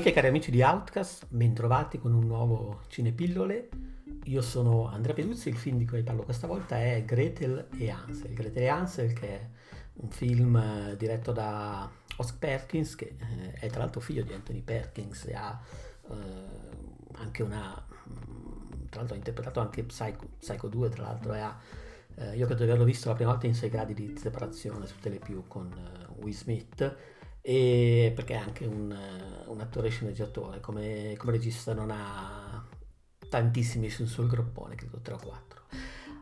[0.00, 3.68] Amiche e cari amici di Outcast, bentrovati con un nuovo Cinepillole.
[4.24, 8.32] Io sono Andrea Peduzzi, il film di cui parlo questa volta è Gretel e Hansel.
[8.32, 9.48] Gretel e Hansel che è
[9.96, 14.62] un film eh, diretto da Oscar Perkins, che eh, è tra l'altro figlio di Anthony
[14.62, 15.60] Perkins e ha
[16.08, 16.14] eh,
[17.16, 17.86] anche una...
[18.08, 21.60] Mm, tra l'altro ha interpretato anche Psycho, Psycho 2, tra l'altro, e ha...
[22.14, 24.98] Eh, io credo di averlo visto la prima volta in 6 gradi di separazione su
[24.98, 26.96] Telepiù con uh, Will Smith
[27.42, 28.94] e perché è anche un,
[29.50, 32.64] un attore sceneggiatore, come, come, regista non ha
[33.28, 35.62] tantissimi sul suo groppone, credo 3 o 4.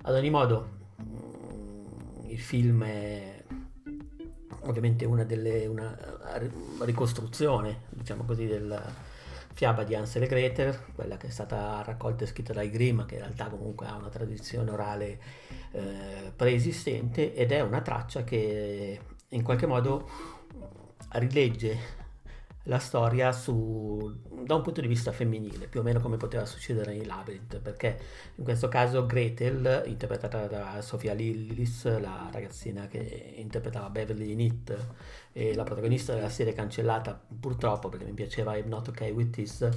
[0.03, 0.69] Ad ogni modo,
[1.03, 3.45] mm, il film è
[4.63, 5.97] ovviamente una delle una
[6.81, 8.83] ricostruzione, diciamo così, della
[9.53, 13.23] fiaba di Hansel Gretel, quella che è stata raccolta e scritta dai Grimm, che in
[13.23, 15.21] realtà comunque ha una tradizione orale
[15.73, 20.09] eh, preesistente ed è una traccia che in qualche modo
[21.11, 21.98] rilegge
[22.69, 26.95] la storia su, da un punto di vista femminile, più o meno come poteva succedere
[26.95, 27.99] in Labyrinth, perché
[28.35, 34.87] in questo caso Gretel, interpretata da Sofia Lillis, la ragazzina che interpretava Beverly in It,
[35.33, 39.69] e la protagonista della serie cancellata purtroppo perché mi piaceva I'm Not Okay With This,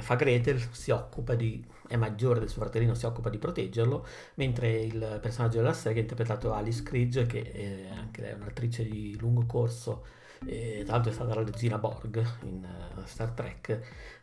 [0.00, 4.80] fa Gretel, si occupa di, è maggiore del suo fratellino, si occupa di proteggerlo, mentre
[4.80, 9.16] il personaggio della serie è interpretato Alice Cridge, che è anche lei è un'attrice di
[9.18, 10.04] lungo corso,
[10.46, 13.80] e tra l'altro è stata la regina Borg in uh, Star Trek,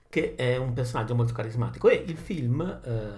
[0.10, 3.12] che è un personaggio molto carismatico e il film, eh,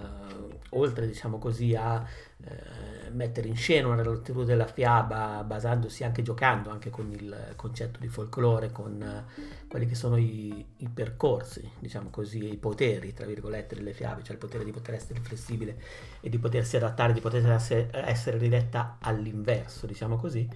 [0.70, 2.04] oltre diciamo così a
[2.44, 8.00] eh, mettere in scena una lettura della fiaba basandosi anche giocando anche con il concetto
[8.00, 13.26] di folklore, con eh, quelli che sono i, i, percorsi, diciamo così, i poteri, tra
[13.26, 15.80] virgolette, delle fiabe, cioè il potere di poter essere flessibile
[16.20, 20.48] e di potersi adattare, di poter essere, essere ridetta all'inverso, diciamo così.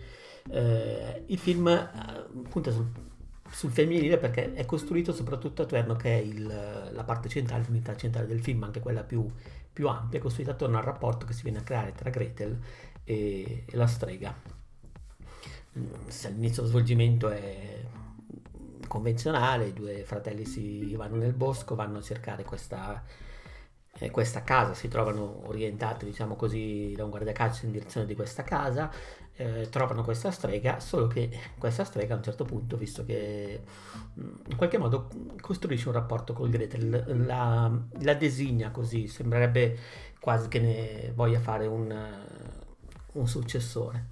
[0.50, 1.88] Eh, il film eh,
[2.48, 2.86] punta sul
[3.52, 8.26] sul femminile perché è costruito soprattutto attorno che è il, la parte centrale, l'unità centrale
[8.26, 9.26] del film, anche quella più,
[9.72, 12.58] più, ampia, è costruita attorno al rapporto che si viene a creare tra Gretel
[13.04, 14.34] e, e la strega.
[15.78, 17.84] Mm, se all'inizio lo svolgimento è
[18.88, 23.02] convenzionale, i due fratelli si vanno nel bosco, vanno a cercare questa,
[24.02, 28.42] eh, questa casa, si trovano orientati, diciamo così, da un guardiacaccia in direzione di questa
[28.42, 28.90] casa,
[29.34, 33.60] eh, trovano questa strega, solo che questa strega a un certo punto, visto che
[34.18, 35.08] mm, in qualche modo
[35.40, 37.70] costruisce un rapporto con Gretel, la,
[38.00, 39.78] la designa così, sembrerebbe
[40.18, 41.94] quasi che ne voglia fare un,
[43.12, 44.06] un successore.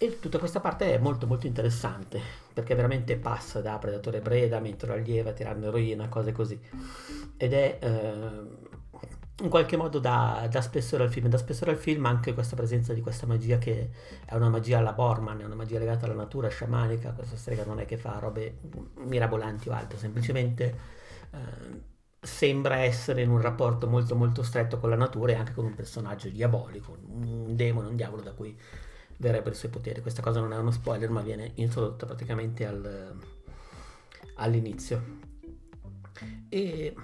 [0.00, 2.20] E tutta questa parte è molto molto interessante
[2.52, 6.60] perché veramente passa da Predatore Breda, Mentore Allieva, Tiranno Eroina, cose così.
[7.38, 8.66] Ed è eh,
[9.40, 12.92] in qualche modo dà, dà, spessore al film, dà spessore al film anche questa presenza
[12.92, 13.90] di questa magia che
[14.24, 17.78] è una magia alla Borman, è una magia legata alla natura sciamanica, questa strega non
[17.78, 18.58] è che fa robe
[18.96, 20.78] mirabolanti o altro, semplicemente
[21.30, 21.86] eh,
[22.20, 25.74] sembra essere in un rapporto molto molto stretto con la natura e anche con un
[25.74, 28.58] personaggio diabolico, un demone, un diavolo da cui
[29.18, 30.00] verrebbero i suoi poteri.
[30.00, 33.16] Questa cosa non è uno spoiler ma viene introdotta praticamente al,
[34.34, 35.26] all'inizio.
[36.48, 36.94] E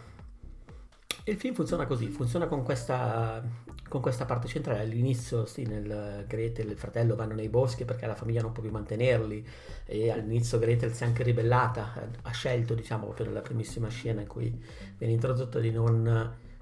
[1.24, 3.42] il film funziona così, funziona con questa,
[3.88, 4.80] con questa parte centrale.
[4.80, 8.62] All'inizio, sì, nel Gretel e il fratello vanno nei boschi perché la famiglia non può
[8.62, 9.46] più mantenerli
[9.86, 11.92] e all'inizio Gretel si è anche ribellata,
[12.22, 14.62] ha scelto, diciamo, proprio nella primissima scena in cui
[14.98, 16.06] viene introdotto di non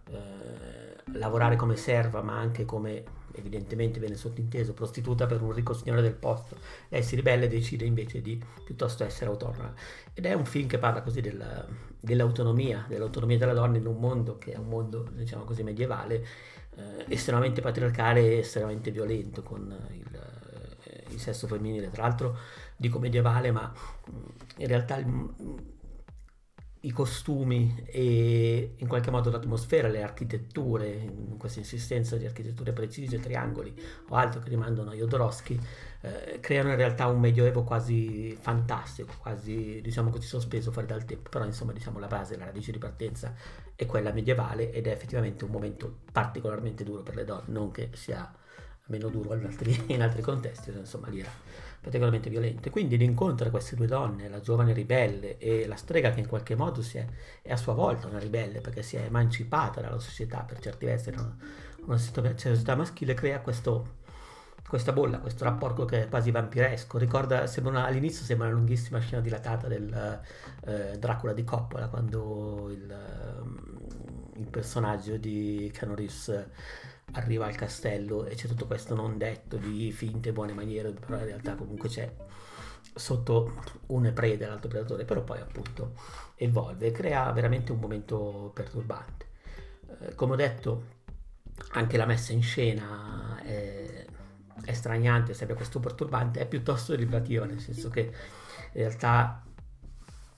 [0.08, 3.02] eh, lavorare come serva ma anche come
[3.34, 6.56] evidentemente viene sottinteso prostituta per un ricco signore del posto.
[6.88, 9.72] Lei si ribella e decide invece di piuttosto essere autonoma.
[10.14, 11.66] Ed è un film che parla così della,
[12.00, 16.26] dell'autonomia, dell'autonomia della donna in un mondo che è un mondo, diciamo così, medievale,
[16.76, 20.20] eh, estremamente patriarcale e estremamente violento con il,
[20.84, 21.90] eh, il sesso femminile.
[21.90, 22.36] Tra l'altro
[22.76, 23.72] dico medievale, ma
[24.56, 25.02] in realtà
[26.84, 33.72] i costumi e in qualche modo l'atmosfera, le architetture, questa insistenza di architetture precise, triangoli
[34.08, 35.58] o altro che rimandano a Jodorowsky,
[36.00, 41.28] eh, creano in realtà un medioevo quasi fantastico, quasi diciamo così sospeso fuori dal tempo,
[41.28, 43.32] però insomma diciamo la base, la radice di partenza
[43.76, 47.90] è quella medievale ed è effettivamente un momento particolarmente duro per le donne, non che
[47.92, 48.28] sia
[48.86, 51.30] meno duro in altri, in altri contesti, insomma lì era
[51.82, 52.70] particolarmente violento.
[52.70, 56.54] Quindi l'incontro tra queste due donne, la giovane ribelle e la strega che in qualche
[56.54, 57.06] modo è,
[57.42, 61.08] è, a sua volta una ribelle perché si è emancipata dalla società per certi versi,
[61.10, 61.36] una,
[61.86, 63.96] una società maschile, crea questo,
[64.68, 66.98] questa bolla, questo rapporto che è quasi vampiresco.
[66.98, 70.20] Ricorda, sembra una, all'inizio sembra una lunghissima scena dilatata del
[70.64, 72.96] eh, Dracula di Coppola, quando il,
[74.36, 76.46] il personaggio di Reeves
[77.12, 81.26] arriva al castello e c'è tutto questo non detto di finte buone maniere, però in
[81.26, 82.10] realtà comunque c'è
[82.94, 85.94] sotto un prede l'altro predatore, però poi appunto
[86.36, 89.26] evolve e crea veramente un momento perturbante.
[90.00, 91.00] Eh, come ho detto,
[91.72, 94.04] anche la messa in scena è,
[94.64, 99.42] è straniante, sempre questo perturbante, è piuttosto rivelativa, nel senso che in realtà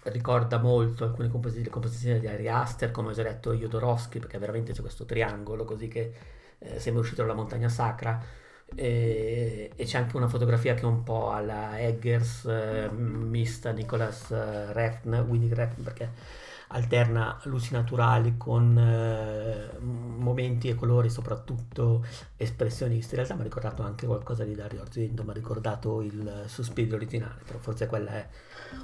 [0.04, 4.72] ricorda molto alcune composizioni, composizioni di Ari Aster, come ho già detto Jodorowsky, perché veramente
[4.72, 6.12] c'è questo triangolo così che
[6.64, 8.20] eh, sembra uscito dalla montagna sacra
[8.74, 14.30] e, e, c'è anche una fotografia che è un po' alla Eggers, eh, mista Nicholas
[14.30, 16.10] eh, Refn, Winnie Refn, perché
[16.68, 22.04] alterna luci naturali con eh, momenti e colori soprattutto
[22.36, 23.10] espressionisti.
[23.10, 26.96] In realtà mi ha ricordato anche qualcosa di Dario Argento, mi ha ricordato il Suspirio
[26.96, 28.28] originale, però forse quella è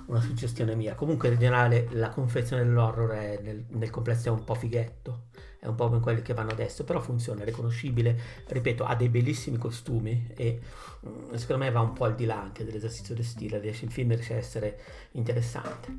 [0.07, 0.95] una suggestione mia.
[0.95, 5.25] Comunque in generale la confezione dell'horror è nel, nel complesso è un po' fighetto
[5.61, 9.11] è un po' come quelli che vanno adesso, però funziona, è riconoscibile, ripeto, ha dei
[9.11, 10.59] bellissimi costumi e
[11.07, 13.93] mm, secondo me va un po' al di là anche dell'esercizio del stile, riesce, il
[13.93, 14.79] film riesce a essere
[15.13, 15.95] interessante.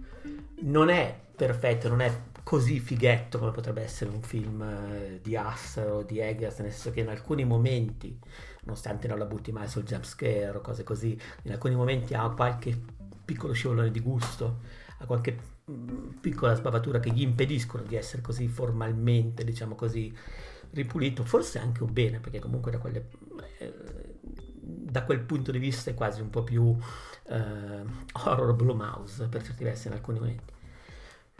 [0.61, 2.11] Non è perfetto, non è
[2.41, 6.89] così fighetto come potrebbe essere un film eh, di Hass o di Eggers, nel senso
[6.89, 8.17] che in alcuni momenti,
[8.61, 12.75] nonostante non la butti mai sul jumpscare o cose così, in alcuni momenti ha qualche
[13.23, 14.61] piccolo scivolone di gusto,
[14.97, 15.37] ha qualche
[16.19, 20.13] piccola sbavatura che gli impediscono di essere così formalmente, diciamo così,
[20.71, 23.09] ripulito, forse anche un bene, perché comunque da, quelle,
[23.57, 23.73] eh,
[24.53, 26.75] da quel punto di vista è quasi un po' più
[27.27, 30.59] eh, horror Blue Mouse per certi versi in alcuni momenti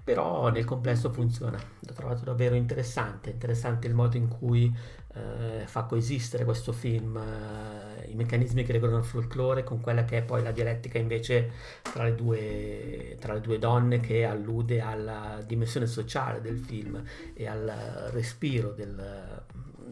[0.03, 1.57] però nel complesso funziona.
[1.57, 4.73] L'ho trovato davvero interessante, interessante il modo in cui
[5.13, 10.17] eh, fa coesistere questo film, eh, i meccanismi che regolano il folklore con quella che
[10.17, 11.51] è poi la dialettica invece
[11.81, 17.01] tra le due, tra le due donne che allude alla dimensione sociale del film
[17.33, 19.43] e al respiro del,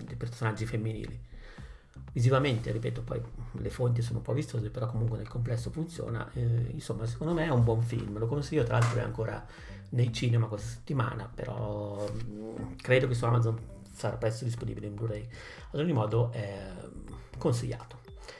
[0.03, 1.27] dei personaggi femminili.
[2.11, 3.21] Visivamente, ripeto, poi
[3.51, 6.27] le fonti sono un po' vistose, però comunque nel complesso funziona.
[6.33, 9.45] Eh, insomma, secondo me è un buon film, lo consiglio, tra l'altro è ancora
[9.89, 13.57] nei cinema questa settimana, però mm, credo che su Amazon
[13.93, 15.27] sarà presto disponibile in Blu-ray.
[15.71, 16.71] Ad ogni modo è
[17.37, 17.97] consigliato.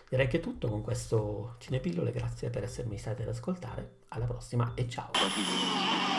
[0.09, 4.71] Direi che è tutto con questo Cinepillole, grazie per essermi stati ad ascoltare, alla prossima
[4.73, 6.18] e ciao!